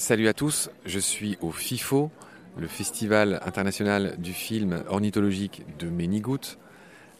Salut 0.00 0.28
à 0.28 0.32
tous, 0.32 0.70
je 0.86 0.98
suis 0.98 1.36
au 1.42 1.50
FIFO, 1.50 2.10
le 2.56 2.66
Festival 2.68 3.38
international 3.44 4.14
du 4.16 4.32
film 4.32 4.82
ornithologique 4.88 5.62
de 5.78 5.90
Ménigout. 5.90 6.56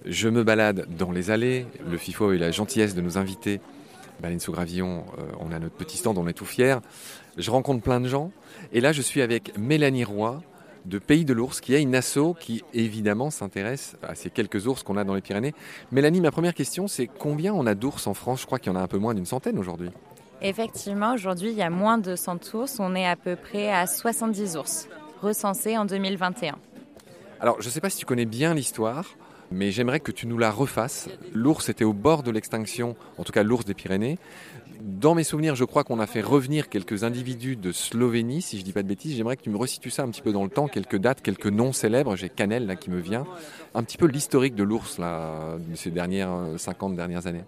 Je 0.06 0.30
me 0.30 0.42
balade 0.44 0.86
dans 0.96 1.12
les 1.12 1.30
allées. 1.30 1.66
Le 1.86 1.98
FIFO 1.98 2.30
a 2.30 2.34
eu 2.34 2.38
la 2.38 2.50
gentillesse 2.50 2.94
de 2.94 3.02
nous 3.02 3.18
inviter. 3.18 3.60
Baleine 4.22 4.40
sous 4.40 4.52
gravillon, 4.52 5.04
euh, 5.18 5.24
on 5.40 5.52
a 5.52 5.58
notre 5.58 5.74
petit 5.74 5.98
stand, 5.98 6.16
on 6.16 6.26
est 6.26 6.32
tout 6.32 6.46
fiers. 6.46 6.78
Je 7.36 7.50
rencontre 7.50 7.82
plein 7.82 8.00
de 8.00 8.08
gens. 8.08 8.32
Et 8.72 8.80
là, 8.80 8.92
je 8.92 9.02
suis 9.02 9.20
avec 9.20 9.58
Mélanie 9.58 10.04
Roy 10.04 10.40
de 10.86 10.98
Pays 10.98 11.26
de 11.26 11.34
l'Ours, 11.34 11.60
qui 11.60 11.74
a 11.74 11.78
une 11.78 11.94
asso 11.94 12.34
qui 12.40 12.64
évidemment 12.72 13.28
s'intéresse 13.28 13.96
à 14.02 14.14
ces 14.14 14.30
quelques 14.30 14.66
ours 14.66 14.82
qu'on 14.82 14.96
a 14.96 15.04
dans 15.04 15.14
les 15.14 15.20
Pyrénées. 15.20 15.52
Mélanie, 15.92 16.22
ma 16.22 16.30
première 16.30 16.54
question, 16.54 16.88
c'est 16.88 17.08
combien 17.08 17.52
on 17.52 17.66
a 17.66 17.74
d'ours 17.74 18.06
en 18.06 18.14
France? 18.14 18.40
Je 18.40 18.46
crois 18.46 18.58
qu'il 18.58 18.72
y 18.72 18.74
en 18.74 18.78
a 18.78 18.82
un 18.82 18.88
peu 18.88 18.96
moins 18.96 19.12
d'une 19.12 19.26
centaine 19.26 19.58
aujourd'hui. 19.58 19.90
Effectivement, 20.42 21.14
aujourd'hui, 21.14 21.50
il 21.50 21.56
y 21.56 21.62
a 21.62 21.70
moins 21.70 21.98
de 21.98 22.16
100 22.16 22.54
ours. 22.54 22.80
On 22.80 22.94
est 22.94 23.06
à 23.06 23.16
peu 23.16 23.36
près 23.36 23.70
à 23.70 23.86
70 23.86 24.56
ours 24.56 24.88
recensés 25.20 25.76
en 25.76 25.84
2021. 25.84 26.56
Alors, 27.40 27.60
je 27.60 27.66
ne 27.66 27.70
sais 27.70 27.80
pas 27.80 27.90
si 27.90 27.98
tu 27.98 28.06
connais 28.06 28.24
bien 28.24 28.54
l'histoire, 28.54 29.04
mais 29.50 29.70
j'aimerais 29.70 30.00
que 30.00 30.12
tu 30.12 30.26
nous 30.26 30.38
la 30.38 30.50
refasses. 30.50 31.08
L'ours 31.32 31.68
était 31.68 31.84
au 31.84 31.92
bord 31.92 32.22
de 32.22 32.30
l'extinction, 32.30 32.96
en 33.18 33.24
tout 33.24 33.32
cas 33.32 33.42
l'ours 33.42 33.64
des 33.64 33.74
Pyrénées. 33.74 34.18
Dans 34.80 35.14
mes 35.14 35.24
souvenirs, 35.24 35.56
je 35.56 35.64
crois 35.64 35.84
qu'on 35.84 36.00
a 36.00 36.06
fait 36.06 36.22
revenir 36.22 36.70
quelques 36.70 37.04
individus 37.04 37.56
de 37.56 37.70
Slovénie, 37.70 38.40
si 38.40 38.56
je 38.56 38.62
ne 38.62 38.64
dis 38.64 38.72
pas 38.72 38.82
de 38.82 38.88
bêtises. 38.88 39.14
J'aimerais 39.14 39.36
que 39.36 39.42
tu 39.42 39.50
me 39.50 39.58
resitues 39.58 39.90
ça 39.90 40.04
un 40.04 40.08
petit 40.08 40.22
peu 40.22 40.32
dans 40.32 40.44
le 40.44 40.48
temps, 40.48 40.68
quelques 40.68 40.96
dates, 40.96 41.20
quelques 41.20 41.48
noms 41.48 41.72
célèbres. 41.72 42.16
J'ai 42.16 42.30
Canel 42.30 42.66
là 42.66 42.76
qui 42.76 42.88
me 42.90 42.98
vient. 42.98 43.26
Un 43.74 43.82
petit 43.82 43.98
peu 43.98 44.06
l'historique 44.06 44.54
de 44.54 44.62
l'ours 44.62 44.98
là, 44.98 45.58
ces 45.74 45.90
dernières 45.90 46.30
50 46.56 46.96
dernières 46.96 47.26
années. 47.26 47.44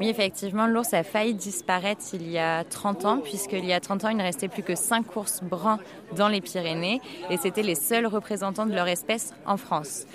Oui, 0.00 0.08
effectivement, 0.08 0.66
l'ours 0.66 0.92
a 0.92 1.04
failli 1.04 1.34
disparaître 1.34 2.02
il 2.14 2.28
y 2.28 2.38
a 2.38 2.64
30 2.64 3.04
ans, 3.04 3.18
puisqu'il 3.18 3.64
y 3.64 3.72
a 3.72 3.78
30 3.78 4.06
ans, 4.06 4.08
il 4.08 4.16
ne 4.16 4.22
restait 4.22 4.48
plus 4.48 4.64
que 4.64 4.74
5 4.74 5.14
ours 5.14 5.40
bruns 5.44 5.78
dans 6.16 6.26
les 6.26 6.40
Pyrénées, 6.40 7.00
et 7.30 7.36
c'était 7.36 7.62
les 7.62 7.76
seuls 7.76 8.06
représentants 8.06 8.66
de 8.66 8.74
leur 8.74 8.88
espèce 8.88 9.32
en 9.46 9.56
France. 9.56 10.06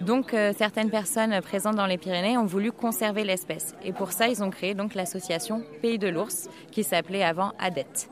Donc 0.00 0.34
euh, 0.34 0.52
certaines 0.56 0.90
personnes 0.90 1.40
présentes 1.40 1.76
dans 1.76 1.86
les 1.86 1.98
Pyrénées 1.98 2.36
ont 2.36 2.46
voulu 2.46 2.72
conserver 2.72 3.24
l'espèce. 3.24 3.74
Et 3.84 3.92
pour 3.92 4.12
ça, 4.12 4.28
ils 4.28 4.42
ont 4.42 4.50
créé 4.50 4.74
donc 4.74 4.94
l'association 4.94 5.62
Pays 5.82 5.98
de 5.98 6.08
l'ours, 6.08 6.48
qui 6.70 6.84
s'appelait 6.84 7.22
avant 7.22 7.52
ADET. 7.58 8.08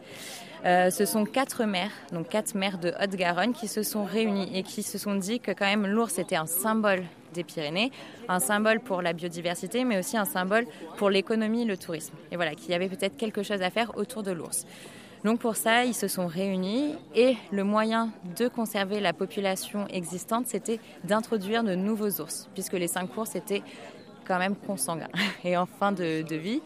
Euh, 0.65 0.91
ce 0.91 1.05
sont 1.05 1.25
quatre 1.25 1.65
maires, 1.65 1.91
donc 2.13 2.29
quatre 2.29 2.55
maires 2.55 2.79
de 2.79 2.93
Haute-Garonne, 3.01 3.53
qui 3.53 3.67
se 3.67 3.83
sont 3.83 4.05
réunis 4.05 4.57
et 4.57 4.63
qui 4.63 4.85
se 4.85 4.97
sont 4.97 5.17
dit 5.17 5.41
que 5.41 5.51
quand 5.51 5.67
même 5.67 5.87
l'ours 5.87 6.19
était 6.19 6.37
un 6.37 6.47
symbole 6.47 7.03
des 7.35 7.43
Pyrénées, 7.43 7.91
un 8.29 8.39
symbole 8.39 8.79
pour 8.79 9.03
la 9.03 9.13
biodiversité, 9.13 9.85
mais 9.85 9.99
aussi 9.99 10.17
un 10.17 10.25
symbole 10.25 10.67
pour 10.99 11.11
l'économie 11.11 11.65
le 11.65 11.77
tourisme. 11.77 12.15
Et 12.31 12.37
voilà, 12.37 12.55
qu'il 12.55 12.71
y 12.71 12.75
avait 12.75 12.89
peut-être 12.89 13.17
quelque 13.17 13.43
chose 13.43 13.61
à 13.63 13.71
faire 13.71 13.97
autour 13.97 14.23
de 14.23 14.31
l'ours. 14.31 14.67
Donc 15.25 15.39
pour 15.39 15.57
ça, 15.57 15.85
ils 15.85 15.95
se 15.95 16.09
sont 16.09 16.27
réunis 16.27 16.95
et 17.15 17.37
le 17.53 17.63
moyen 17.63 18.11
de 18.37 18.49
conserver 18.49 19.01
la 19.01 19.13
population 19.13 19.87
existante, 19.89 20.47
c'était 20.49 20.81
d'introduire 21.05 21.63
de 21.63 21.75
nouveaux 21.75 22.21
ours, 22.21 22.49
puisque 22.55 22.73
les 22.73 22.89
cinq 22.89 23.17
ours 23.17 23.37
étaient 23.37 23.63
quand 24.27 24.39
même 24.39 24.57
consanguins 24.57 25.09
et 25.45 25.57
en 25.57 25.67
fin 25.67 25.93
de, 25.93 26.35
vie. 26.35 26.61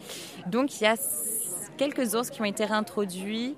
Donc 0.47 0.79
il 0.79 0.85
y 0.85 0.87
a 0.87 0.95
quelques 1.77 2.15
ours 2.15 2.29
qui 2.29 2.41
ont 2.41 2.45
été 2.45 2.65
réintroduits 2.65 3.55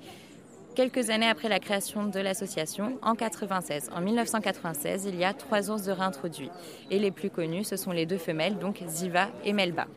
quelques 0.75 1.09
années 1.09 1.27
après 1.27 1.50
la 1.50 1.59
création 1.59 2.05
de 2.05 2.20
l'association, 2.20 2.97
en 3.02 3.16
96. 3.16 3.89
En 3.94 4.02
1996, 4.02 5.05
il 5.05 5.16
y 5.17 5.25
a 5.25 5.33
trois 5.33 5.70
ours 5.70 5.83
de 5.83 5.92
réintroduits. 5.92 6.52
Et 6.89 7.00
les 7.00 7.11
plus 7.11 7.30
connus, 7.30 7.66
ce 7.66 7.75
sont 7.75 7.92
les 7.92 8.05
deux 8.05 8.17
femelles, 8.17 8.58
donc 8.59 8.81
Ziva 8.88 9.27
et 9.44 9.52
Melba. 9.52 9.88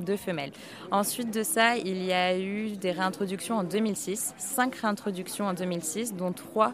Deux 0.00 0.16
femelles. 0.16 0.52
Ensuite 0.90 1.32
de 1.32 1.42
ça, 1.42 1.76
il 1.76 2.04
y 2.04 2.12
a 2.12 2.38
eu 2.38 2.76
des 2.76 2.92
réintroductions 2.92 3.56
en 3.56 3.64
2006, 3.64 4.34
cinq 4.38 4.76
réintroductions 4.76 5.46
en 5.46 5.54
2006, 5.54 6.14
dont 6.14 6.32
trois 6.32 6.72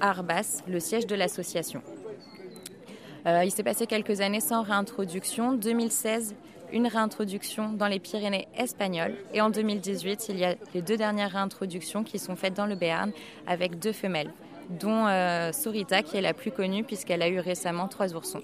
à 0.00 0.10
Arbas, 0.10 0.62
le 0.68 0.80
siège 0.80 1.06
de 1.06 1.14
l'association. 1.14 1.82
Euh, 3.26 3.44
il 3.44 3.50
s'est 3.50 3.62
passé 3.62 3.86
quelques 3.86 4.20
années 4.20 4.40
sans 4.40 4.62
réintroduction. 4.62 5.54
2016, 5.54 6.34
une 6.72 6.86
réintroduction 6.86 7.72
dans 7.72 7.88
les 7.88 7.98
Pyrénées 7.98 8.48
espagnoles. 8.56 9.14
Et 9.34 9.40
en 9.40 9.50
2018, 9.50 10.26
il 10.28 10.38
y 10.38 10.44
a 10.44 10.54
les 10.74 10.82
deux 10.82 10.96
dernières 10.96 11.32
réintroductions 11.32 12.04
qui 12.04 12.18
sont 12.18 12.36
faites 12.36 12.54
dans 12.54 12.66
le 12.66 12.74
Béarn 12.74 13.12
avec 13.46 13.78
deux 13.78 13.92
femelles, 13.92 14.32
dont 14.70 15.06
euh, 15.06 15.52
Sorita 15.52 16.02
qui 16.02 16.16
est 16.16 16.22
la 16.22 16.34
plus 16.34 16.52
connue 16.52 16.84
puisqu'elle 16.84 17.22
a 17.22 17.28
eu 17.28 17.38
récemment 17.38 17.88
trois 17.88 18.14
oursons. 18.14 18.42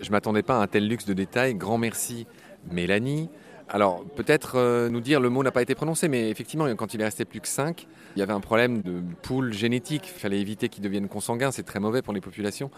Je 0.00 0.08
ne 0.08 0.12
m'attendais 0.12 0.42
pas 0.42 0.58
à 0.58 0.62
un 0.62 0.66
tel 0.66 0.88
luxe 0.88 1.04
de 1.04 1.14
détails. 1.14 1.54
Grand 1.54 1.78
merci 1.78 2.26
Mélanie. 2.70 3.28
Alors, 3.68 4.04
peut-être 4.16 4.56
euh, 4.56 4.90
nous 4.90 5.00
dire, 5.00 5.18
le 5.18 5.30
mot 5.30 5.42
n'a 5.42 5.50
pas 5.50 5.62
été 5.62 5.74
prononcé, 5.74 6.06
mais 6.06 6.28
effectivement, 6.28 6.66
quand 6.76 6.92
il 6.92 7.00
est 7.00 7.04
resté 7.04 7.24
plus 7.24 7.40
que 7.40 7.48
5, 7.48 7.86
il 8.14 8.18
y 8.18 8.22
avait 8.22 8.34
un 8.34 8.40
problème 8.40 8.82
de 8.82 9.00
poule 9.22 9.54
génétique. 9.54 10.12
Il 10.14 10.20
fallait 10.20 10.40
éviter 10.40 10.68
qu'ils 10.68 10.82
deviennent 10.82 11.08
consanguins, 11.08 11.50
c'est 11.50 11.62
très 11.62 11.80
mauvais 11.80 12.02
pour 12.02 12.12
les 12.12 12.20
populations. 12.20 12.70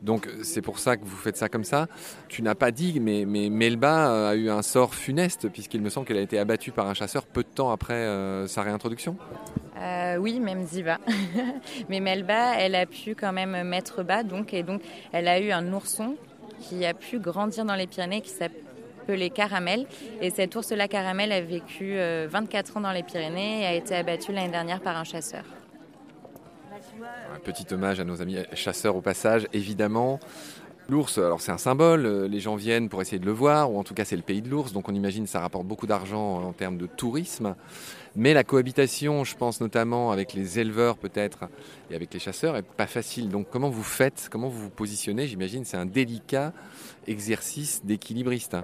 Donc, 0.00 0.26
c'est 0.42 0.62
pour 0.62 0.78
ça 0.78 0.96
que 0.96 1.04
vous 1.04 1.16
faites 1.16 1.36
ça 1.36 1.50
comme 1.50 1.64
ça. 1.64 1.86
Tu 2.28 2.40
n'as 2.40 2.54
pas 2.54 2.70
dit, 2.70 2.98
mais, 2.98 3.26
Melba 3.26 4.10
euh, 4.10 4.30
a 4.30 4.34
eu 4.36 4.48
un 4.48 4.62
sort 4.62 4.94
funeste, 4.94 5.50
puisqu'il 5.50 5.82
me 5.82 5.90
semble 5.90 6.06
qu'elle 6.06 6.16
a 6.16 6.22
été 6.22 6.38
abattue 6.38 6.72
par 6.72 6.86
un 6.86 6.94
chasseur 6.94 7.26
peu 7.26 7.42
de 7.42 7.48
temps 7.48 7.70
après 7.70 7.92
euh, 7.92 8.46
sa 8.46 8.62
réintroduction. 8.62 9.18
oui, 10.18 10.40
même 10.40 10.64
Ziva. 10.64 10.96
mais 11.90 12.00
Melba, 12.00 12.58
elle 12.58 12.74
a 12.74 12.86
pu 12.86 13.14
quand 13.14 13.34
même 13.34 13.68
mettre 13.68 14.02
bas, 14.02 14.22
donc, 14.22 14.54
et 14.54 14.62
donc 14.62 14.80
elle 15.12 15.28
a 15.28 15.38
eu 15.40 15.50
un 15.50 15.74
ourson 15.74 16.16
qui 16.60 16.86
a 16.86 16.94
pu 16.94 17.18
grandir 17.18 17.66
dans 17.66 17.74
les 17.74 17.86
Pyrénées, 17.86 18.22
qui 18.22 18.30
s'appelle 18.30 18.67
les 19.12 19.30
Caramel. 19.30 19.86
Et 20.20 20.30
cet 20.30 20.54
ours-là 20.56 20.88
Caramel 20.88 21.32
a 21.32 21.40
vécu 21.40 21.96
24 21.96 21.96
euh, 21.98 22.78
ans 22.78 22.80
dans 22.82 22.92
les 22.92 23.02
Pyrénées 23.02 23.62
et 23.62 23.66
a 23.66 23.74
été 23.74 23.94
abattu 23.94 24.32
l'année 24.32 24.50
dernière 24.50 24.80
par 24.80 24.96
un 24.96 25.04
chasseur. 25.04 25.44
Un 27.34 27.38
petit 27.40 27.72
hommage 27.72 28.00
à 28.00 28.04
nos 28.04 28.20
amis 28.22 28.38
chasseurs 28.54 28.96
au 28.96 29.00
passage, 29.00 29.46
évidemment. 29.52 30.20
L'ours, 30.90 31.18
alors 31.18 31.42
c'est 31.42 31.52
un 31.52 31.58
symbole, 31.58 32.06
euh, 32.06 32.28
les 32.28 32.40
gens 32.40 32.56
viennent 32.56 32.88
pour 32.88 33.02
essayer 33.02 33.18
de 33.18 33.26
le 33.26 33.32
voir, 33.32 33.70
ou 33.70 33.78
en 33.78 33.84
tout 33.84 33.92
cas 33.92 34.06
c'est 34.06 34.16
le 34.16 34.22
pays 34.22 34.40
de 34.40 34.48
l'ours, 34.48 34.72
donc 34.72 34.88
on 34.88 34.94
imagine 34.94 35.24
que 35.24 35.30
ça 35.30 35.40
rapporte 35.40 35.66
beaucoup 35.66 35.86
d'argent 35.86 36.42
en 36.42 36.52
termes 36.54 36.78
de 36.78 36.86
tourisme. 36.86 37.56
Mais 38.16 38.32
la 38.32 38.42
cohabitation, 38.42 39.22
je 39.22 39.36
pense 39.36 39.60
notamment 39.60 40.12
avec 40.12 40.32
les 40.32 40.58
éleveurs 40.58 40.96
peut-être 40.96 41.44
et 41.90 41.94
avec 41.94 42.14
les 42.14 42.18
chasseurs, 42.18 42.56
est 42.56 42.62
pas 42.62 42.86
facile. 42.86 43.28
Donc 43.28 43.48
comment 43.50 43.68
vous 43.68 43.82
faites, 43.82 44.28
comment 44.32 44.48
vous 44.48 44.62
vous 44.62 44.70
positionnez? 44.70 45.26
J'imagine 45.26 45.66
c'est 45.66 45.76
un 45.76 45.84
délicat 45.84 46.54
exercice 47.06 47.84
d'équilibriste. 47.84 48.56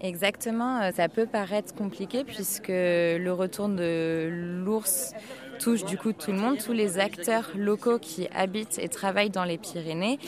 Exactement, 0.00 0.82
euh, 0.82 0.90
ça 0.94 1.08
peut 1.08 1.26
paraître 1.26 1.74
compliqué 1.74 2.24
puisque 2.24 2.68
le 2.68 3.30
retour 3.30 3.68
de 3.68 4.28
l'ours 4.64 5.14
touche 5.58 5.84
du 5.84 5.96
coup 5.96 6.12
tout 6.12 6.32
le 6.32 6.38
monde, 6.38 6.58
tous 6.58 6.72
les 6.72 6.98
acteurs 6.98 7.50
locaux 7.56 7.98
qui 7.98 8.28
habitent 8.34 8.78
et 8.78 8.88
travaillent 8.88 9.30
dans 9.30 9.44
les 9.44 9.58
Pyrénées. 9.58 10.18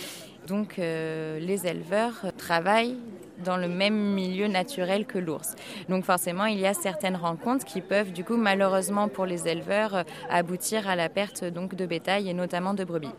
Donc 0.46 0.78
euh, 0.78 1.38
les 1.40 1.66
éleveurs 1.66 2.26
travaillent 2.38 2.96
dans 3.44 3.56
le 3.56 3.68
même 3.68 3.96
milieu 4.14 4.46
naturel 4.46 5.04
que 5.04 5.18
l'ours. 5.18 5.56
Donc 5.88 6.04
forcément, 6.04 6.46
il 6.46 6.58
y 6.58 6.66
a 6.66 6.72
certaines 6.72 7.16
rencontres 7.16 7.64
qui 7.64 7.80
peuvent 7.80 8.12
du 8.12 8.24
coup 8.24 8.36
malheureusement 8.36 9.08
pour 9.08 9.26
les 9.26 9.48
éleveurs 9.48 10.04
aboutir 10.30 10.88
à 10.88 10.96
la 10.96 11.08
perte 11.08 11.44
donc 11.44 11.74
de 11.74 11.84
bétail 11.84 12.30
et 12.30 12.34
notamment 12.34 12.72
de 12.72 12.84
brebis. 12.84 13.12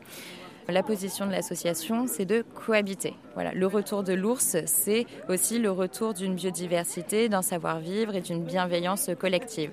La 0.69 0.83
position 0.83 1.25
de 1.25 1.31
l'association, 1.31 2.07
c'est 2.07 2.25
de 2.25 2.43
cohabiter. 2.53 3.15
Le 3.53 3.67
retour 3.67 4.03
de 4.03 4.13
l'ours, 4.13 4.57
c'est 4.65 5.05
aussi 5.29 5.59
le 5.59 5.71
retour 5.71 6.13
d'une 6.13 6.35
biodiversité, 6.35 7.29
d'un 7.29 7.41
savoir-vivre 7.41 8.15
et 8.15 8.21
d'une 8.21 8.43
bienveillance 8.43 9.09
collective. 9.17 9.71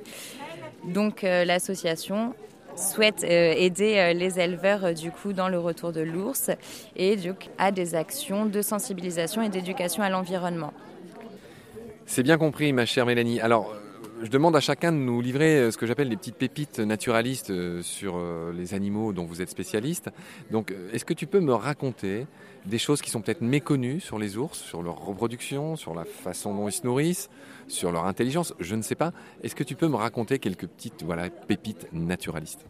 Donc 0.84 1.24
euh, 1.24 1.44
l'association 1.44 2.34
souhaite 2.76 3.24
euh, 3.24 3.54
aider 3.56 3.96
euh, 3.96 4.12
les 4.12 4.38
éleveurs 4.38 4.94
du 4.94 5.10
coup 5.10 5.32
dans 5.32 5.48
le 5.48 5.58
retour 5.58 5.92
de 5.92 6.00
l'ours 6.00 6.50
et 6.96 7.16
donc 7.16 7.48
a 7.56 7.72
des 7.72 7.94
actions 7.94 8.46
de 8.46 8.62
sensibilisation 8.62 9.42
et 9.42 9.48
d'éducation 9.48 10.02
à 10.02 10.10
l'environnement. 10.10 10.72
C'est 12.06 12.22
bien 12.22 12.36
compris, 12.36 12.72
ma 12.72 12.84
chère 12.84 13.06
Mélanie. 13.06 13.40
Je 14.22 14.28
demande 14.28 14.56
à 14.56 14.60
chacun 14.60 14.92
de 14.92 14.96
nous 14.96 15.20
livrer 15.20 15.58
euh, 15.58 15.70
ce 15.70 15.76
que 15.76 15.86
j'appelle 15.86 16.08
les 16.08 16.16
petites 16.16 16.36
pépites 16.36 16.78
naturalistes 16.78 17.50
euh, 17.50 17.82
sur 17.82 18.16
euh, 18.16 18.52
les 18.52 18.74
animaux 18.74 19.12
dont 19.12 19.24
vous 19.24 19.42
êtes 19.42 19.50
spécialiste. 19.50 20.10
Donc, 20.50 20.74
est-ce 20.92 21.04
que 21.04 21.14
tu 21.14 21.26
peux 21.26 21.40
me 21.40 21.52
raconter 21.52 22.26
des 22.66 22.78
choses 22.78 23.02
qui 23.02 23.10
sont 23.10 23.20
peut-être 23.20 23.42
méconnues 23.42 24.00
sur 24.00 24.18
les 24.18 24.36
ours, 24.36 24.58
sur 24.58 24.82
leur 24.82 24.96
reproduction, 25.04 25.76
sur 25.76 25.94
la 25.94 26.04
façon 26.04 26.54
dont 26.54 26.68
ils 26.68 26.72
se 26.72 26.86
nourrissent, 26.86 27.28
sur 27.68 27.92
leur 27.92 28.06
intelligence? 28.06 28.54
Je 28.60 28.74
ne 28.74 28.82
sais 28.82 28.94
pas. 28.94 29.12
Est-ce 29.42 29.54
que 29.54 29.64
tu 29.64 29.74
peux 29.74 29.88
me 29.88 29.96
raconter 29.96 30.38
quelques 30.38 30.66
petites 30.66 31.02
voilà, 31.02 31.28
pépites 31.30 31.88
naturalistes? 31.92 32.64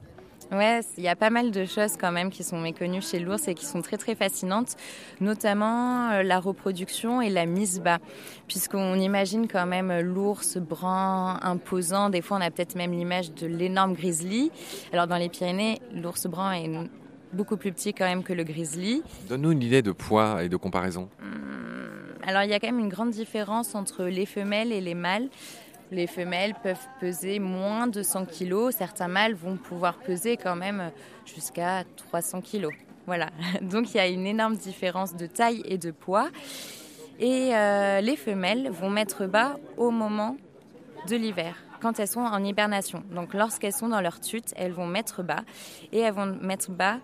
Ouais, 0.54 0.80
il 0.96 1.02
y 1.02 1.08
a 1.08 1.16
pas 1.16 1.30
mal 1.30 1.50
de 1.50 1.64
choses 1.64 1.96
quand 1.98 2.12
même 2.12 2.30
qui 2.30 2.44
sont 2.44 2.60
méconnues 2.60 3.02
chez 3.02 3.18
l'ours 3.18 3.48
et 3.48 3.54
qui 3.54 3.66
sont 3.66 3.82
très 3.82 3.96
très 3.96 4.14
fascinantes, 4.14 4.76
notamment 5.20 6.10
euh, 6.10 6.22
la 6.22 6.38
reproduction 6.38 7.20
et 7.20 7.28
la 7.28 7.44
mise 7.44 7.80
bas, 7.80 7.98
puisqu'on 8.46 8.94
imagine 8.94 9.48
quand 9.48 9.66
même 9.66 10.00
l'ours 10.00 10.58
brun, 10.58 11.40
imposant. 11.42 12.08
Des 12.08 12.22
fois, 12.22 12.36
on 12.36 12.40
a 12.40 12.52
peut-être 12.52 12.76
même 12.76 12.92
l'image 12.92 13.32
de 13.34 13.48
l'énorme 13.48 13.94
grizzly. 13.94 14.52
Alors 14.92 15.08
dans 15.08 15.16
les 15.16 15.28
Pyrénées, 15.28 15.80
l'ours 15.92 16.26
brun 16.28 16.52
est 16.52 16.70
beaucoup 17.32 17.56
plus 17.56 17.72
petit 17.72 17.92
quand 17.92 18.04
même 18.04 18.22
que 18.22 18.32
le 18.32 18.44
grizzly. 18.44 19.02
Donne-nous 19.28 19.52
une 19.52 19.62
idée 19.62 19.82
de 19.82 19.90
poids 19.90 20.44
et 20.44 20.48
de 20.48 20.56
comparaison. 20.56 21.08
Hum, 21.20 22.14
alors 22.24 22.44
il 22.44 22.50
y 22.50 22.54
a 22.54 22.60
quand 22.60 22.68
même 22.68 22.78
une 22.78 22.88
grande 22.88 23.10
différence 23.10 23.74
entre 23.74 24.04
les 24.04 24.26
femelles 24.26 24.70
et 24.70 24.80
les 24.80 24.94
mâles. 24.94 25.28
Les 25.94 26.06
femelles 26.06 26.54
peuvent 26.62 26.86
peser 27.00 27.38
moins 27.38 27.86
de 27.86 28.02
100 28.02 28.26
kg. 28.26 28.70
Certains 28.70 29.08
mâles 29.08 29.34
vont 29.34 29.56
pouvoir 29.56 29.96
peser 29.98 30.36
quand 30.36 30.56
même 30.56 30.90
jusqu'à 31.24 31.84
300 31.96 32.40
kg. 32.42 32.68
Voilà, 33.06 33.30
donc 33.62 33.94
il 33.94 33.96
y 33.96 34.00
a 34.00 34.08
une 34.08 34.26
énorme 34.26 34.56
différence 34.56 35.14
de 35.14 35.26
taille 35.26 35.62
et 35.64 35.78
de 35.78 35.90
poids. 35.90 36.28
Et 37.20 37.54
euh, 37.54 38.00
les 38.00 38.16
femelles 38.16 38.70
vont 38.70 38.90
mettre 38.90 39.26
bas 39.26 39.56
au 39.76 39.90
moment 39.90 40.36
de 41.08 41.16
l'hiver, 41.16 41.56
quand 41.80 42.00
elles 42.00 42.08
sont 42.08 42.20
en 42.20 42.42
hibernation. 42.42 43.04
Donc 43.14 43.34
lorsqu'elles 43.34 43.72
sont 43.72 43.88
dans 43.88 44.00
leur 44.00 44.20
tute, 44.20 44.52
elles 44.56 44.72
vont 44.72 44.86
mettre 44.86 45.22
bas 45.22 45.44
et 45.92 46.00
elles 46.00 46.14
vont 46.14 46.26
mettre 46.26 46.70
bas 46.70 46.98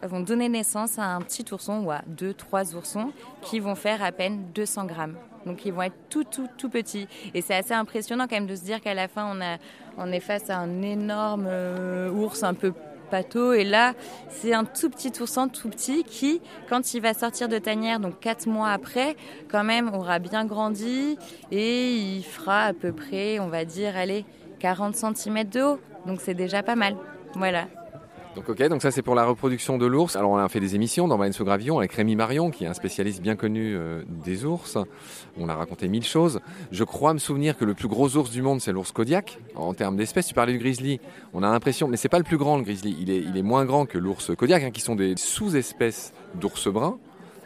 elles 0.00 0.08
vont 0.08 0.20
donner 0.20 0.48
naissance 0.48 0.98
à 0.98 1.06
un 1.06 1.20
petit 1.20 1.44
ourson 1.52 1.80
ou 1.84 1.90
à 1.90 2.02
deux, 2.06 2.32
trois 2.32 2.74
oursons 2.76 3.12
qui 3.42 3.58
vont 3.58 3.74
faire 3.74 4.02
à 4.02 4.12
peine 4.12 4.52
200 4.54 4.86
grammes. 4.86 5.16
Donc 5.46 5.64
ils 5.64 5.72
vont 5.72 5.82
être 5.82 5.96
tout, 6.10 6.24
tout, 6.24 6.48
tout 6.56 6.68
petits. 6.68 7.08
Et 7.34 7.42
c'est 7.42 7.54
assez 7.54 7.74
impressionnant 7.74 8.26
quand 8.28 8.36
même 8.36 8.46
de 8.46 8.56
se 8.56 8.64
dire 8.64 8.80
qu'à 8.80 8.94
la 8.94 9.08
fin, 9.08 9.30
on, 9.34 9.40
a, 9.40 9.58
on 9.96 10.12
est 10.12 10.20
face 10.20 10.50
à 10.50 10.58
un 10.58 10.82
énorme 10.82 11.46
euh, 11.48 12.10
ours 12.10 12.42
un 12.42 12.54
peu 12.54 12.72
pâteau. 13.08 13.52
Et 13.52 13.64
là, 13.64 13.94
c'est 14.28 14.54
un 14.54 14.64
tout 14.64 14.90
petit 14.90 15.12
ourson, 15.20 15.48
tout 15.48 15.68
petit, 15.68 16.04
qui, 16.04 16.40
quand 16.68 16.94
il 16.94 17.00
va 17.00 17.14
sortir 17.14 17.48
de 17.48 17.58
tanière, 17.58 18.00
donc 18.00 18.20
quatre 18.20 18.46
mois 18.46 18.70
après, 18.70 19.16
quand 19.50 19.64
même 19.64 19.92
aura 19.94 20.18
bien 20.18 20.44
grandi 20.44 21.18
et 21.50 21.94
il 21.96 22.22
fera 22.22 22.64
à 22.64 22.72
peu 22.72 22.92
près, 22.92 23.38
on 23.38 23.48
va 23.48 23.64
dire, 23.64 23.96
allez, 23.96 24.24
40 24.60 24.94
cm 24.94 25.44
de 25.44 25.62
haut. 25.62 25.80
Donc 26.06 26.20
c'est 26.20 26.34
déjà 26.34 26.62
pas 26.62 26.76
mal. 26.76 26.96
Voilà. 27.34 27.66
Donc 28.38 28.50
ok, 28.50 28.68
donc 28.68 28.82
ça 28.82 28.92
c'est 28.92 29.02
pour 29.02 29.16
la 29.16 29.24
reproduction 29.24 29.78
de 29.78 29.86
l'ours. 29.86 30.14
Alors 30.14 30.30
on 30.30 30.36
a 30.36 30.48
fait 30.48 30.60
des 30.60 30.76
émissions 30.76 31.08
dans 31.08 31.18
Valence 31.18 31.42
Gravillon 31.42 31.78
avec 31.78 31.92
Rémi 31.92 32.14
Marion, 32.14 32.52
qui 32.52 32.62
est 32.62 32.66
un 32.68 32.72
spécialiste 32.72 33.20
bien 33.20 33.34
connu 33.34 33.74
euh, 33.74 34.04
des 34.24 34.44
ours. 34.44 34.78
On 35.36 35.48
a 35.48 35.56
raconté 35.56 35.88
mille 35.88 36.04
choses. 36.04 36.38
Je 36.70 36.84
crois 36.84 37.12
me 37.14 37.18
souvenir 37.18 37.56
que 37.58 37.64
le 37.64 37.74
plus 37.74 37.88
gros 37.88 38.16
ours 38.16 38.30
du 38.30 38.40
monde 38.40 38.60
c'est 38.60 38.70
l'ours 38.70 38.92
Kodiak. 38.92 39.40
En 39.56 39.74
termes 39.74 39.96
d'espèces, 39.96 40.28
tu 40.28 40.34
parlais 40.34 40.52
du 40.52 40.60
grizzly. 40.60 41.00
On 41.34 41.42
a 41.42 41.50
l'impression, 41.50 41.88
mais 41.88 41.96
c'est 41.96 42.08
pas 42.08 42.18
le 42.18 42.24
plus 42.24 42.36
grand 42.36 42.58
le 42.58 42.62
grizzly. 42.62 42.96
Il 43.00 43.10
est, 43.10 43.18
il 43.18 43.36
est 43.36 43.42
moins 43.42 43.64
grand 43.64 43.86
que 43.86 43.98
l'ours 43.98 44.30
Kodiak, 44.36 44.62
hein, 44.62 44.70
qui 44.70 44.82
sont 44.82 44.94
des 44.94 45.16
sous-espèces 45.16 46.12
d'ours 46.36 46.68
brun. 46.68 46.96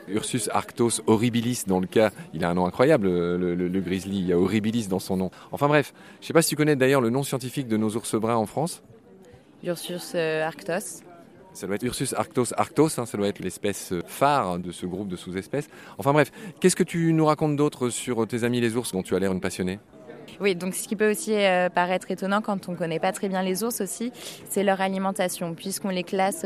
Ursus 0.08 0.50
arctos 0.52 1.00
horribilis, 1.06 1.64
dans 1.66 1.80
le 1.80 1.86
cas, 1.86 2.10
il 2.34 2.44
a 2.44 2.50
un 2.50 2.54
nom 2.54 2.66
incroyable, 2.66 3.06
le, 3.06 3.54
le, 3.54 3.80
grizzly, 3.80 4.18
il 4.18 4.26
y 4.26 4.32
a 4.34 4.38
horribilis 4.38 4.88
dans 4.88 4.98
son 4.98 5.16
nom. 5.16 5.30
Enfin 5.52 5.68
bref, 5.68 5.94
je 6.20 6.26
sais 6.26 6.34
pas 6.34 6.42
si 6.42 6.50
tu 6.50 6.56
connais 6.56 6.76
d'ailleurs 6.76 7.00
le 7.00 7.08
nom 7.08 7.22
scientifique 7.22 7.66
de 7.66 7.78
nos 7.78 7.96
ours 7.96 8.14
bruns 8.16 8.36
en 8.36 8.46
France. 8.46 8.82
Ursus 9.64 10.12
euh, 10.14 10.47
arctos. 10.47 11.03
Ça 11.53 11.67
doit 11.67 11.76
être 11.76 11.82
Ursus 11.85 12.14
arctos 12.14 12.53
arctos, 12.56 12.99
hein, 12.99 13.06
ça 13.06 13.19
doit 13.19 13.29
être 13.29 13.38
l'espèce 13.38 13.93
euh, 13.93 14.00
phare 14.06 14.59
de 14.59 14.73
ce 14.73 14.87
groupe 14.87 15.09
de 15.09 15.17
sous-espèces. 15.17 15.69
Enfin 15.99 16.12
bref, 16.12 16.32
qu'est-ce 16.61 16.76
que 16.76 16.82
tu 16.82 17.12
nous 17.12 17.26
racontes 17.26 17.56
d'autre 17.56 17.91
sur 17.91 18.26
tes 18.26 18.44
amis 18.44 18.61
les 18.61 18.76
ours 18.76 18.93
dont 18.93 19.03
tu 19.03 19.14
as 19.14 19.19
l'air 19.19 19.32
une 19.32 19.41
passionnée? 19.41 19.79
Oui, 20.40 20.55
donc 20.55 20.75
ce 20.75 20.88
qui 20.88 20.96
peut 20.96 21.11
aussi 21.11 21.34
euh, 21.34 21.69
paraître 21.69 22.11
étonnant 22.11 22.40
quand 22.40 22.69
on 22.69 22.73
ne 22.73 22.76
connaît 22.76 22.99
pas 22.99 23.12
très 23.12 23.29
bien 23.29 23.43
les 23.43 23.64
ours 23.64 23.81
aussi, 23.81 24.12
c'est 24.49 24.62
leur 24.62 24.81
alimentation, 24.81 25.55
puisqu'on 25.55 25.88
les 25.88 26.02
classe 26.02 26.43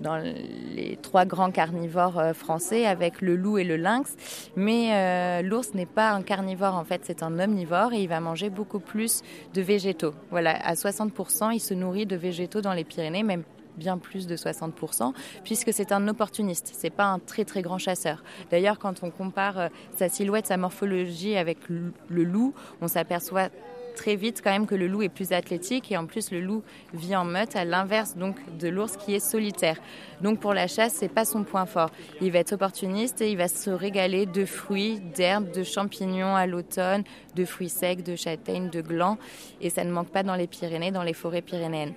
dans 0.00 0.16
les 0.16 0.98
trois 1.02 1.24
grands 1.24 1.50
carnivores 1.50 2.34
français 2.34 2.86
avec 2.86 3.20
le 3.20 3.36
loup 3.36 3.58
et 3.58 3.64
le 3.64 3.76
lynx. 3.76 4.14
Mais 4.56 5.42
l'ours 5.42 5.74
n'est 5.74 5.86
pas 5.86 6.10
un 6.10 6.22
carnivore, 6.22 6.74
en 6.74 6.84
fait, 6.84 7.02
c'est 7.04 7.22
un 7.22 7.38
omnivore 7.38 7.92
et 7.92 8.02
il 8.02 8.08
va 8.08 8.20
manger 8.20 8.50
beaucoup 8.50 8.80
plus 8.80 9.22
de 9.54 9.62
végétaux. 9.62 10.14
Voilà, 10.30 10.56
à 10.66 10.74
60%, 10.74 11.52
il 11.52 11.60
se 11.60 11.74
nourrit 11.74 12.06
de 12.06 12.16
végétaux 12.16 12.60
dans 12.60 12.72
les 12.72 12.84
Pyrénées, 12.84 13.22
même 13.22 13.44
bien 13.76 13.98
plus 13.98 14.26
de 14.26 14.36
60%, 14.36 15.12
puisque 15.44 15.72
c'est 15.72 15.92
un 15.92 16.08
opportuniste, 16.08 16.70
c'est 16.72 16.90
pas 16.90 17.06
un 17.06 17.18
très 17.18 17.44
très 17.44 17.62
grand 17.62 17.78
chasseur. 17.78 18.22
D'ailleurs, 18.50 18.78
quand 18.78 19.02
on 19.02 19.10
compare 19.10 19.58
euh, 19.58 19.68
sa 19.96 20.08
silhouette, 20.08 20.46
sa 20.46 20.56
morphologie 20.56 21.36
avec 21.36 21.58
le 21.68 22.24
loup, 22.24 22.54
on 22.80 22.88
s'aperçoit 22.88 23.50
très 23.96 24.14
vite 24.14 24.42
quand 24.44 24.50
même 24.50 24.66
que 24.66 24.76
le 24.76 24.86
loup 24.86 25.02
est 25.02 25.08
plus 25.08 25.32
athlétique 25.32 25.90
et 25.90 25.96
en 25.96 26.06
plus 26.06 26.30
le 26.30 26.40
loup 26.40 26.62
vit 26.94 27.16
en 27.16 27.24
meute 27.24 27.56
à 27.56 27.64
l'inverse 27.64 28.16
donc 28.16 28.36
de 28.58 28.68
l'ours 28.68 28.96
qui 28.96 29.14
est 29.14 29.20
solitaire. 29.20 29.78
Donc 30.20 30.38
pour 30.38 30.54
la 30.54 30.68
chasse, 30.68 30.92
c'est 30.92 31.08
pas 31.08 31.24
son 31.24 31.42
point 31.42 31.66
fort. 31.66 31.90
Il 32.20 32.30
va 32.30 32.38
être 32.38 32.52
opportuniste 32.52 33.20
et 33.22 33.30
il 33.30 33.38
va 33.38 33.48
se 33.48 33.70
régaler 33.70 34.26
de 34.26 34.44
fruits, 34.44 35.00
d'herbes, 35.00 35.50
de 35.50 35.64
champignons 35.64 36.36
à 36.36 36.46
l'automne, 36.46 37.02
de 37.34 37.44
fruits 37.44 37.70
secs, 37.70 38.04
de 38.04 38.14
châtaignes, 38.14 38.70
de 38.70 38.82
glands 38.82 39.18
et 39.60 39.70
ça 39.70 39.82
ne 39.82 39.90
manque 39.90 40.10
pas 40.10 40.22
dans 40.22 40.36
les 40.36 40.46
Pyrénées, 40.46 40.92
dans 40.92 41.02
les 41.02 41.14
forêts 41.14 41.42
pyrénéennes. 41.42 41.94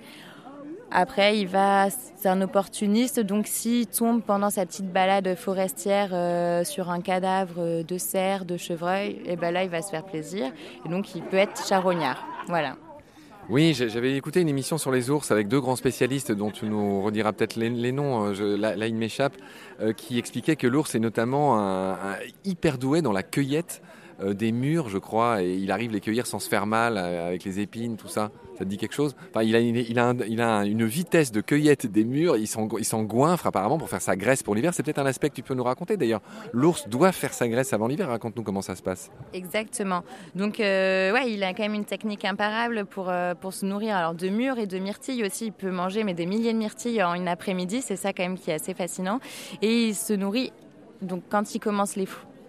Après, 0.92 1.38
il 1.38 1.46
va, 1.46 1.88
c'est 1.90 2.28
un 2.28 2.42
opportuniste, 2.42 3.20
donc 3.20 3.46
s'il 3.46 3.86
tombe 3.86 4.22
pendant 4.22 4.50
sa 4.50 4.66
petite 4.66 4.92
balade 4.92 5.36
forestière 5.36 6.10
euh, 6.12 6.64
sur 6.64 6.90
un 6.90 7.00
cadavre 7.00 7.82
de 7.82 7.98
cerf, 7.98 8.44
de 8.44 8.56
chevreuil, 8.56 9.12
et 9.24 9.32
eh 9.32 9.36
ben 9.36 9.52
là, 9.52 9.62
il 9.62 9.70
va 9.70 9.82
se 9.82 9.90
faire 9.90 10.04
plaisir. 10.04 10.52
Et 10.84 10.88
donc, 10.88 11.14
il 11.14 11.22
peut 11.22 11.36
être 11.36 11.64
charognard. 11.66 12.26
Voilà. 12.48 12.76
Oui, 13.50 13.74
j'avais 13.74 14.16
écouté 14.16 14.40
une 14.40 14.48
émission 14.48 14.78
sur 14.78 14.92
les 14.92 15.10
ours 15.10 15.32
avec 15.32 15.48
deux 15.48 15.60
grands 15.60 15.74
spécialistes 15.74 16.30
dont 16.30 16.52
tu 16.52 16.66
nous 16.66 17.02
rediras 17.02 17.32
peut-être 17.32 17.56
les, 17.56 17.90
noms, 17.90 18.32
je, 18.32 18.44
là, 18.44 18.86
il 18.86 18.94
m'échappe, 18.94 19.34
euh, 19.80 19.92
qui 19.92 20.18
expliquaient 20.18 20.54
que 20.54 20.68
l'ours 20.68 20.94
est 20.94 21.00
notamment 21.00 21.58
un, 21.58 21.96
hyper 22.44 22.78
doué 22.78 23.02
dans 23.02 23.10
la 23.10 23.24
cueillette 23.24 23.82
des 24.22 24.52
murs, 24.52 24.88
je 24.88 24.98
crois, 24.98 25.42
et 25.42 25.54
il 25.54 25.70
arrive 25.70 25.92
les 25.92 26.00
cueillir 26.00 26.26
sans 26.26 26.38
se 26.38 26.48
faire 26.48 26.66
mal 26.66 26.98
avec 26.98 27.44
les 27.44 27.60
épines, 27.60 27.96
tout 27.96 28.08
ça. 28.08 28.30
Ça 28.60 28.66
te 28.66 28.70
dit 28.70 28.76
quelque 28.76 28.94
chose? 28.94 29.16
Enfin, 29.30 29.42
il, 29.42 29.56
a, 29.56 30.64
une 30.64 30.84
vitesse 30.84 31.32
de 31.32 31.40
cueillette 31.40 31.86
des 31.86 32.04
murs, 32.04 32.36
il 32.36 32.46
s'engoinfre 32.46 33.46
apparemment 33.46 33.78
pour 33.78 33.88
faire 33.88 34.02
sa 34.02 34.16
graisse 34.16 34.42
pour 34.42 34.54
l'hiver. 34.54 34.74
C'est 34.74 34.82
peut-être 34.82 34.98
un 34.98 35.06
aspect 35.06 35.30
que 35.30 35.34
tu 35.34 35.42
peux 35.42 35.54
nous 35.54 35.64
raconter 35.64 35.96
d'ailleurs. 35.96 36.20
L'ours 36.52 36.86
doit 36.86 37.12
faire 37.12 37.32
sa 37.32 37.48
graisse 37.48 37.72
avant 37.72 37.86
l'hiver. 37.86 38.08
Raconte-nous 38.08 38.42
comment 38.42 38.60
ça 38.60 38.76
se 38.76 38.82
passe. 38.82 39.10
Exactement. 39.32 40.02
Donc, 40.34 40.60
euh, 40.60 41.10
ouais, 41.10 41.32
il 41.32 41.42
a 41.42 41.54
quand 41.54 41.62
même 41.62 41.72
une 41.72 41.86
technique 41.86 42.26
imparable 42.26 42.84
pour, 42.84 43.08
euh, 43.08 43.34
pour 43.34 43.54
se 43.54 43.64
nourrir 43.64 43.96
alors 43.96 44.12
de 44.12 44.28
mûres 44.28 44.58
et 44.58 44.66
de 44.66 44.78
myrtilles 44.78 45.24
aussi. 45.24 45.46
Il 45.46 45.52
peut 45.52 45.70
manger 45.70 46.04
mais 46.04 46.12
des 46.12 46.26
milliers 46.26 46.52
de 46.52 46.58
myrtilles 46.58 47.02
en 47.02 47.14
une 47.14 47.28
après-midi. 47.28 47.80
C'est 47.80 47.96
ça 47.96 48.12
quand 48.12 48.24
même 48.24 48.38
qui 48.38 48.50
est 48.50 48.54
assez 48.54 48.74
fascinant. 48.74 49.20
Et 49.62 49.86
il 49.88 49.94
se 49.94 50.12
nourrit. 50.12 50.52
Donc, 51.00 51.22
quand 51.30 51.54
il 51.54 51.60
commence 51.60 51.96
les 51.96 52.06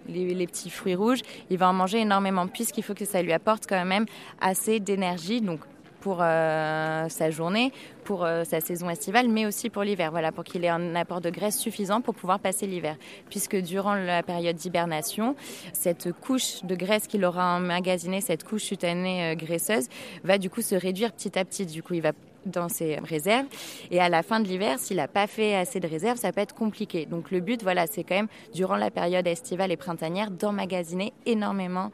les, 0.08 0.46
petits 0.46 0.70
fruits 0.70 0.94
rouges, 0.94 1.20
il 1.50 1.58
va 1.58 1.68
en 1.68 1.72
manger 1.72 2.00
énormément 2.00 2.46
puisqu'il 2.46 2.82
faut 2.82 2.94
que 2.94 3.04
ça 3.04 3.22
lui 3.22 3.32
apporte 3.32 3.64
quand 3.68 3.84
même 3.84 4.06
assez 4.40 4.80
d'énergie. 4.80 5.40
Donc 5.40 5.60
pour 6.02 6.18
euh, 6.20 7.08
sa 7.08 7.30
journée, 7.30 7.72
pour 8.04 8.24
euh, 8.24 8.42
sa 8.44 8.60
saison 8.60 8.90
estivale, 8.90 9.28
mais 9.28 9.46
aussi 9.46 9.70
pour 9.70 9.84
l'hiver. 9.84 10.10
Voilà, 10.10 10.32
pour 10.32 10.42
qu'il 10.44 10.64
ait 10.64 10.68
un 10.68 10.94
apport 10.96 11.20
de 11.20 11.30
graisse 11.30 11.56
suffisant 11.56 12.00
pour 12.00 12.14
pouvoir 12.14 12.40
passer 12.40 12.66
l'hiver. 12.66 12.96
Puisque 13.30 13.56
durant 13.56 13.94
la 13.94 14.22
période 14.22 14.56
d'hibernation, 14.56 15.36
cette 15.72 16.12
couche 16.12 16.64
de 16.64 16.74
graisse 16.74 17.06
qu'il 17.06 17.24
aura 17.24 17.56
emmagasinée, 17.56 18.20
cette 18.20 18.42
couche 18.42 18.68
cutanée 18.68 19.32
euh, 19.32 19.34
graisseuse, 19.36 19.86
va 20.24 20.38
du 20.38 20.50
coup 20.50 20.60
se 20.60 20.74
réduire 20.74 21.12
petit 21.12 21.38
à 21.38 21.44
petit. 21.44 21.66
Du 21.66 21.82
coup, 21.82 21.94
il 21.94 22.02
va 22.02 22.12
dans 22.46 22.68
ses 22.68 22.96
réserves. 22.96 23.46
Et 23.90 24.00
à 24.00 24.08
la 24.08 24.22
fin 24.22 24.40
de 24.40 24.48
l'hiver, 24.48 24.78
s'il 24.78 24.96
n'a 24.96 25.08
pas 25.08 25.26
fait 25.26 25.54
assez 25.54 25.80
de 25.80 25.88
réserves, 25.88 26.18
ça 26.18 26.32
peut 26.32 26.40
être 26.40 26.54
compliqué. 26.54 27.06
Donc 27.06 27.30
le 27.30 27.40
but, 27.40 27.62
voilà, 27.62 27.86
c'est 27.86 28.04
quand 28.04 28.14
même, 28.14 28.28
durant 28.54 28.76
la 28.76 28.90
période 28.90 29.26
estivale 29.26 29.72
et 29.72 29.76
printanière, 29.76 30.30
d'emmagasiner 30.30 31.12
énormément 31.26 31.90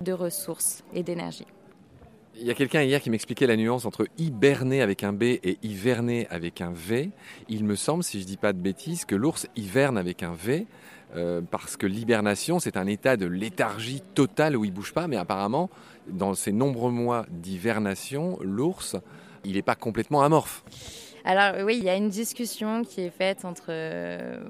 de 0.00 0.12
ressources 0.12 0.84
et 0.94 1.02
d'énergie. 1.02 1.46
Il 2.36 2.44
y 2.44 2.50
a 2.50 2.54
quelqu'un 2.54 2.82
hier 2.82 3.00
qui 3.00 3.10
m'expliquait 3.10 3.46
la 3.46 3.56
nuance 3.56 3.84
entre 3.84 4.08
hiberner 4.18 4.82
avec 4.82 5.04
un 5.04 5.12
B 5.12 5.22
et 5.22 5.56
hiverner 5.62 6.26
avec 6.30 6.60
un 6.60 6.72
V. 6.72 7.10
Il 7.48 7.64
me 7.64 7.76
semble, 7.76 8.02
si 8.02 8.18
je 8.18 8.24
ne 8.24 8.28
dis 8.28 8.36
pas 8.36 8.52
de 8.52 8.58
bêtises, 8.58 9.04
que 9.04 9.14
l'ours 9.14 9.46
hiverne 9.54 9.96
avec 9.96 10.24
un 10.24 10.32
V. 10.32 10.66
Euh, 11.14 11.40
parce 11.48 11.76
que 11.76 11.86
l'hibernation, 11.86 12.58
c'est 12.58 12.76
un 12.76 12.88
état 12.88 13.16
de 13.16 13.26
léthargie 13.26 14.02
totale 14.14 14.56
où 14.56 14.64
il 14.64 14.72
bouge 14.72 14.92
pas, 14.92 15.06
mais 15.06 15.16
apparemment, 15.16 15.70
dans 16.08 16.34
ces 16.34 16.50
nombreux 16.50 16.90
mois 16.90 17.24
d'hivernation, 17.30 18.36
l'ours, 18.40 18.96
il 19.44 19.54
n'est 19.54 19.62
pas 19.62 19.74
complètement 19.74 20.22
amorphe. 20.22 20.62
Alors 21.24 21.64
oui, 21.64 21.76
il 21.78 21.84
y 21.84 21.88
a 21.88 21.96
une 21.96 22.10
discussion 22.10 22.84
qui 22.84 23.00
est 23.00 23.10
faite 23.10 23.44
entre 23.44 23.66
euh, 23.70 24.44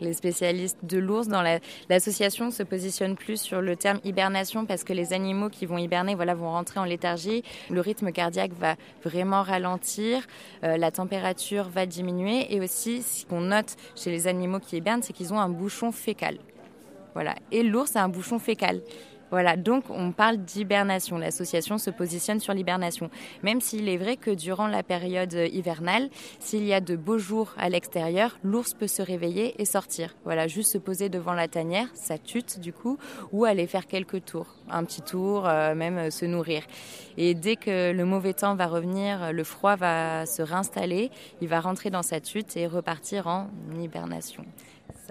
les 0.00 0.12
spécialistes 0.12 0.78
de 0.84 0.98
l'ours 0.98 1.28
dans 1.28 1.42
l'association 1.88 2.50
se 2.50 2.62
positionnent 2.62 3.16
plus 3.16 3.40
sur 3.40 3.60
le 3.60 3.76
terme 3.76 3.98
hibernation 4.04 4.66
parce 4.66 4.84
que 4.84 4.92
les 4.92 5.12
animaux 5.12 5.48
qui 5.48 5.66
vont 5.66 5.78
hiberner 5.78 6.14
voilà, 6.14 6.34
vont 6.34 6.50
rentrer 6.50 6.80
en 6.80 6.84
léthargie, 6.84 7.42
le 7.70 7.80
rythme 7.80 8.12
cardiaque 8.12 8.52
va 8.52 8.76
vraiment 9.04 9.42
ralentir, 9.42 10.22
euh, 10.64 10.76
la 10.76 10.90
température 10.90 11.68
va 11.68 11.86
diminuer 11.86 12.54
et 12.54 12.60
aussi 12.60 13.02
ce 13.02 13.26
qu'on 13.26 13.40
note 13.40 13.76
chez 13.96 14.10
les 14.10 14.26
animaux 14.26 14.60
qui 14.60 14.76
hibernent, 14.76 15.02
c'est 15.02 15.12
qu'ils 15.12 15.32
ont 15.32 15.40
un 15.40 15.48
bouchon 15.48 15.92
fécal. 15.92 16.38
Voilà. 17.14 17.34
Et 17.50 17.62
l'ours 17.62 17.96
a 17.96 18.04
un 18.04 18.08
bouchon 18.08 18.38
fécal. 18.38 18.80
Voilà, 19.30 19.56
donc 19.56 19.84
on 19.90 20.12
parle 20.12 20.38
d'hibernation. 20.38 21.18
L'association 21.18 21.78
se 21.78 21.90
positionne 21.90 22.40
sur 22.40 22.54
l'hibernation. 22.54 23.10
Même 23.42 23.60
s'il 23.60 23.88
est 23.88 23.96
vrai 23.96 24.16
que 24.16 24.30
durant 24.30 24.66
la 24.66 24.82
période 24.82 25.32
hivernale, 25.32 26.08
s'il 26.38 26.64
y 26.64 26.72
a 26.72 26.80
de 26.80 26.96
beaux 26.96 27.18
jours 27.18 27.54
à 27.58 27.68
l'extérieur, 27.68 28.38
l'ours 28.42 28.74
peut 28.74 28.86
se 28.86 29.02
réveiller 29.02 29.60
et 29.60 29.64
sortir. 29.64 30.14
Voilà, 30.24 30.48
juste 30.48 30.72
se 30.72 30.78
poser 30.78 31.08
devant 31.08 31.34
la 31.34 31.48
tanière, 31.48 31.88
sa 31.94 32.18
tute 32.18 32.58
du 32.60 32.72
coup, 32.72 32.98
ou 33.32 33.44
aller 33.44 33.66
faire 33.66 33.86
quelques 33.86 34.24
tours. 34.24 34.54
Un 34.70 34.84
petit 34.84 35.02
tour, 35.02 35.46
euh, 35.46 35.74
même 35.74 35.98
euh, 35.98 36.10
se 36.10 36.24
nourrir. 36.24 36.62
Et 37.16 37.34
dès 37.34 37.56
que 37.56 37.92
le 37.92 38.04
mauvais 38.04 38.34
temps 38.34 38.54
va 38.54 38.66
revenir, 38.66 39.32
le 39.32 39.44
froid 39.44 39.76
va 39.76 40.26
se 40.26 40.42
réinstaller, 40.42 41.10
il 41.40 41.48
va 41.48 41.60
rentrer 41.60 41.90
dans 41.90 42.02
sa 42.02 42.20
tute 42.20 42.56
et 42.56 42.66
repartir 42.66 43.26
en 43.26 43.48
hibernation. 43.78 44.44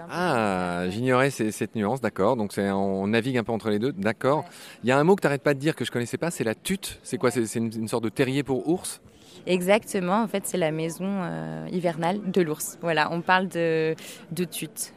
Ah, 0.09 0.85
j'ignorais 0.89 1.29
cette 1.29 1.75
nuance, 1.75 2.01
d'accord. 2.01 2.35
Donc 2.35 2.53
on 2.57 3.07
navigue 3.07 3.37
un 3.37 3.43
peu 3.43 3.51
entre 3.51 3.69
les 3.69 3.79
deux, 3.79 3.91
d'accord. 3.91 4.45
Il 4.83 4.89
y 4.89 4.91
a 4.91 4.97
un 4.97 5.03
mot 5.03 5.15
que 5.15 5.21
tu 5.21 5.27
n'arrêtes 5.27 5.43
pas 5.43 5.53
de 5.53 5.59
dire 5.59 5.75
que 5.75 5.85
je 5.85 5.91
connaissais 5.91 6.17
pas, 6.17 6.31
c'est 6.31 6.43
la 6.43 6.55
tute. 6.55 6.99
C'est 7.03 7.17
quoi? 7.17 7.31
C'est 7.31 7.55
une, 7.55 7.87
sorte 7.87 8.03
de 8.03 8.09
terrier 8.09 8.43
pour 8.43 8.67
ours? 8.67 9.01
Exactement, 9.45 10.21
en 10.21 10.27
fait 10.27 10.45
c'est 10.45 10.57
la 10.57 10.71
maison 10.71 11.05
euh, 11.05 11.67
hivernale 11.71 12.19
de 12.31 12.41
l'ours. 12.41 12.77
Voilà, 12.81 13.11
on 13.11 13.21
parle 13.21 13.47
de, 13.47 13.95
de 14.31 14.43
tute. 14.43 14.93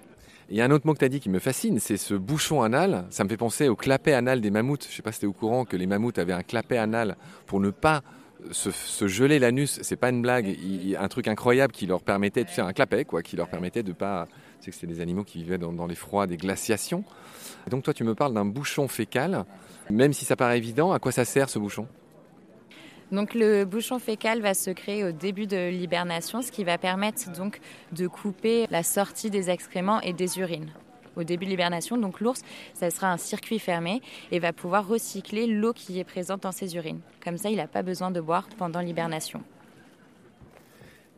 Il 0.51 0.57
y 0.57 0.61
a 0.61 0.65
un 0.65 0.71
autre 0.73 0.85
mot 0.85 0.95
que 0.95 0.99
tu 0.99 1.05
as 1.05 1.09
dit 1.09 1.21
qui 1.21 1.29
me 1.29 1.39
fascine, 1.39 1.79
c'est 1.79 1.97
ce 1.97 2.15
bouchon 2.15 2.63
anal. 2.63 3.05
Ça 3.11 3.23
me 3.23 3.29
fait 3.29 3.37
penser 3.37 3.69
au 3.69 3.77
clapet 3.77 4.13
anal 4.13 4.41
des 4.41 4.51
mammouths. 4.51 4.83
Je 4.85 4.89
ne 4.89 4.95
sais 4.95 5.03
pas 5.03 5.13
si 5.13 5.21
tu 5.21 5.27
es 5.27 5.29
au 5.29 5.33
courant 5.33 5.65
que 5.65 5.77
les 5.77 5.87
mammouths 5.87 6.19
avaient 6.19 6.33
un 6.33 6.43
clapet 6.43 6.77
anal 6.77 7.17
pour 7.47 7.61
ne 7.61 7.71
pas 7.71 8.03
se, 8.51 9.07
geler 9.07 9.39
l'anus. 9.39 9.79
C'est 9.83 9.95
pas 9.95 10.11
une 10.11 10.23
blague. 10.23 10.49
Il, 10.49 10.97
un 10.97 11.07
truc 11.07 11.29
incroyable 11.29 11.73
qui 11.73 11.87
leur 11.87 12.03
permettait, 12.03 12.45
tu 12.45 12.53
sais, 12.53 12.63
un 12.63 12.73
clapet, 12.73 13.05
quoi, 13.05 13.23
qui 13.23 13.37
leur 13.37 13.49
permettait 13.49 13.85
de 13.85 13.93
pas. 13.93 14.27
Sais 14.61 14.71
que 14.71 14.77
c'était 14.77 14.93
des 14.93 15.01
animaux 15.01 15.25
qui 15.25 15.39
vivaient 15.39 15.59
dans, 15.59 15.87
les 15.87 15.95
froids 15.95 16.27
des 16.27 16.37
glaciations. 16.37 17.03
donc 17.69 17.83
toi, 17.83 17.95
tu 17.95 18.05
me 18.05 18.15
parles 18.15 18.35
d'un 18.35 18.45
bouchon 18.45 18.89
fécal. 18.89 19.47
Même 19.89 20.13
si 20.13 20.25
ça 20.25 20.37
paraît 20.37 20.59
évident, 20.59 20.93
à 20.93 20.99
quoi 20.99 21.13
ça 21.13 21.25
sert 21.25 21.49
ce 21.49 21.59
bouchon? 21.59 21.87
Donc 23.11 23.35
le 23.35 23.65
bouchon 23.65 23.99
fécal 23.99 24.41
va 24.41 24.55
se 24.55 24.71
créer 24.71 25.03
au 25.03 25.11
début 25.11 25.47
de 25.47 25.69
l'hibernation, 25.69 26.43
ce 26.43 26.53
qui 26.53 26.63
va 26.63 26.79
permettre 26.79 27.33
donc 27.33 27.59
de 27.91 28.07
couper 28.07 28.67
la 28.71 28.85
sortie 28.85 29.31
des 29.31 29.51
excréments 29.51 30.01
et 30.03 30.13
des 30.13 30.39
urines 30.39 30.71
au 31.17 31.25
début 31.25 31.45
de 31.45 31.51
l'hibernation. 31.51 31.97
Donc 31.97 32.21
l'ours, 32.21 32.43
ça 32.75 32.91
sera 32.91 33.11
un 33.11 33.17
circuit 33.17 33.59
fermé 33.59 34.01
et 34.31 34.39
va 34.39 34.53
pouvoir 34.53 34.87
recycler 34.87 35.47
l'eau 35.47 35.73
qui 35.73 35.99
est 35.99 36.05
présente 36.05 36.43
dans 36.43 36.53
ses 36.53 36.77
urines. 36.77 37.01
Comme 37.25 37.37
ça, 37.37 37.51
il 37.51 37.57
n'a 37.57 37.67
pas 37.67 37.83
besoin 37.83 38.11
de 38.11 38.21
boire 38.21 38.49
pendant 38.59 38.81
l'hibernation. 38.81 39.43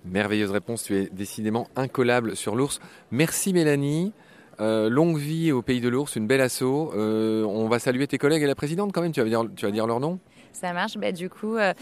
Merveilleuse 0.05 0.51
réponse, 0.51 0.85
tu 0.85 0.97
es 0.97 1.09
décidément 1.13 1.69
incollable 1.77 2.37
sur 2.37 2.57
l'ours. 2.57 2.81
Merci 3.11 3.53
Mélanie. 3.53 4.13
Euh, 4.61 4.89
longue 4.89 5.17
vie 5.17 5.51
au 5.51 5.63
pays 5.63 5.81
de 5.81 5.89
l'ours, 5.89 6.15
une 6.17 6.27
belle 6.27 6.41
assaut. 6.41 6.93
Euh, 6.95 7.45
on 7.45 7.69
va 7.69 7.79
saluer 7.79 8.07
tes 8.07 8.19
collègues 8.19 8.43
et 8.43 8.47
la 8.47 8.55
présidente 8.55 8.93
quand 8.93 9.01
même, 9.03 9.13
tu 9.13 9.21
vas 9.21 9.71
dire, 9.71 9.87
leur 9.87 10.01
nom 10.01 10.19
ça 10.55 10.75
marche. 10.75 10.99
Bah, 10.99 11.13
du 11.13 11.31
coup, 11.31 11.57
euh, 11.57 11.73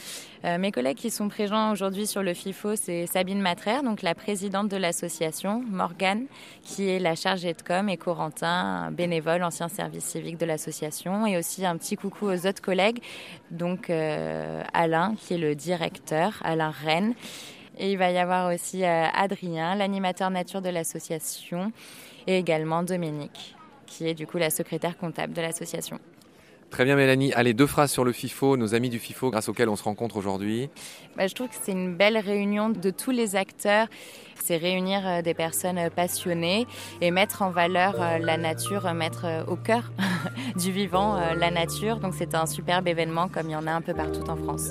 mes 0.44 0.70
collègues 0.70 0.96
qui 0.96 1.10
sont 1.10 1.28
présents 1.28 1.72
aujourd'hui 1.72 2.06
sur 2.06 2.22
le 2.22 2.32
FIFO, 2.32 2.76
c'est 2.76 3.06
Sabine 3.06 3.40
Matraire, 3.40 3.82
donc 3.82 4.00
la 4.00 4.14
présidente 4.14 4.68
de 4.68 4.76
l'association, 4.76 5.64
Morgane, 5.68 6.26
qui 6.62 6.88
est 6.88 7.00
la 7.00 7.16
chargée 7.16 7.52
de 7.52 7.60
com, 7.62 7.88
et 7.88 7.96
Corentin, 7.96 8.92
bénévole, 8.92 9.42
ancien 9.42 9.68
service 9.68 10.04
civique 10.04 10.38
de 10.38 10.46
l'association, 10.46 11.26
et 11.26 11.36
aussi 11.36 11.66
un 11.66 11.76
petit 11.76 11.96
coucou 11.96 12.26
aux 12.26 12.46
autres 12.46 12.62
collègues, 12.62 13.02
donc 13.50 13.90
Alain, 13.90 15.16
qui 15.18 15.34
est 15.34 15.38
le 15.38 15.56
directeur, 15.56 16.40
Alain 16.44 16.70
Rennes. 16.70 17.14
Et 17.80 17.90
il 17.90 17.98
va 17.98 18.10
y 18.10 18.18
avoir 18.18 18.52
aussi 18.52 18.84
Adrien, 18.84 19.74
l'animateur 19.74 20.30
nature 20.30 20.60
de 20.60 20.68
l'association, 20.68 21.72
et 22.26 22.36
également 22.36 22.82
Dominique, 22.82 23.56
qui 23.86 24.06
est 24.06 24.14
du 24.14 24.26
coup 24.26 24.36
la 24.38 24.50
secrétaire 24.50 24.96
comptable 24.98 25.32
de 25.32 25.40
l'association. 25.40 25.98
Très 26.70 26.84
bien 26.84 26.94
Mélanie. 26.94 27.32
Allez, 27.32 27.52
deux 27.52 27.66
phrases 27.66 27.90
sur 27.90 28.04
le 28.04 28.12
FIFO, 28.12 28.56
nos 28.56 28.74
amis 28.76 28.90
du 28.90 29.00
FIFO 29.00 29.30
grâce 29.30 29.48
auxquels 29.48 29.68
on 29.68 29.76
se 29.76 29.82
rencontre 29.82 30.16
aujourd'hui. 30.16 30.70
Bah, 31.16 31.26
je 31.26 31.34
trouve 31.34 31.48
que 31.48 31.56
c'est 31.60 31.72
une 31.72 31.96
belle 31.96 32.16
réunion 32.16 32.70
de 32.70 32.90
tous 32.90 33.10
les 33.10 33.34
acteurs. 33.34 33.88
C'est 34.36 34.56
réunir 34.56 35.06
euh, 35.06 35.22
des 35.22 35.34
personnes 35.34 35.78
euh, 35.78 35.90
passionnées 35.90 36.68
et 37.00 37.10
mettre 37.10 37.42
en 37.42 37.50
valeur 37.50 38.00
euh, 38.00 38.18
la 38.18 38.36
nature, 38.36 38.92
mettre 38.94 39.44
au 39.48 39.56
cœur 39.56 39.90
du 40.56 40.70
vivant 40.70 41.18
la 41.36 41.50
nature. 41.50 41.96
Donc 41.96 42.14
c'est 42.16 42.36
un 42.36 42.46
superbe 42.46 42.86
événement 42.86 43.28
comme 43.28 43.48
il 43.48 43.52
y 43.52 43.56
en 43.56 43.66
a 43.66 43.72
un 43.72 43.80
peu 43.80 43.92
partout 43.92 44.28
en 44.30 44.36
France. 44.36 44.70